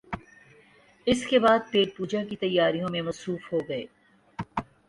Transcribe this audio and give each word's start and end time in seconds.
اس 1.07 1.25
کے 1.25 1.39
بعد 1.39 1.59
پیٹ 1.71 1.95
پوجا 1.97 2.23
کی 2.23 2.35
تیاریوں 2.37 2.89
میں 2.89 3.01
مصروف 3.01 3.51
ہو 3.53 3.59
گئے 3.69 3.85